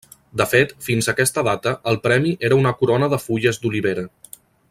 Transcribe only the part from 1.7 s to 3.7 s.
el premi era una corona de fulles